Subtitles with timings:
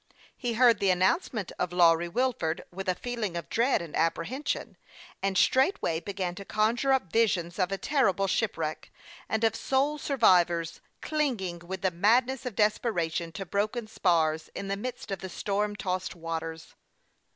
[0.35, 4.75] He heard the announcement of Lawry Wil ford with a feeling of dread and apprehension,
[5.21, 8.91] and straightway began to conjure up visions of a terrible shipwreck,
[9.29, 14.75] and of sole survivors, clinging with the madness of desperation to broken spars, in the
[14.75, 16.73] midst of the storm tossed waters.